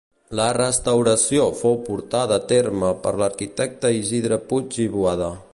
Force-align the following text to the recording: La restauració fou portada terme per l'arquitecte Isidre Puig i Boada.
La 0.37 0.45
restauració 0.57 1.43
fou 1.59 1.77
portada 1.91 2.41
terme 2.53 2.91
per 3.07 3.15
l'arquitecte 3.23 3.95
Isidre 4.03 4.45
Puig 4.51 4.85
i 4.89 4.93
Boada. 4.97 5.35